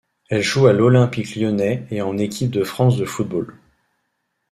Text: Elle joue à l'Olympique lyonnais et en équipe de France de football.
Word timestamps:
Elle 0.31 0.41
joue 0.41 0.65
à 0.65 0.73
l'Olympique 0.73 1.35
lyonnais 1.35 1.85
et 1.91 2.01
en 2.01 2.17
équipe 2.17 2.49
de 2.49 2.63
France 2.63 2.97
de 2.97 3.05
football. 3.05 3.55